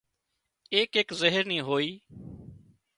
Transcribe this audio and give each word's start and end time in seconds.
ايڪ 0.73 0.91
ايڪ 0.99 1.09
زهر 1.21 1.43
نِي 1.51 1.57
هوئي 1.67 1.91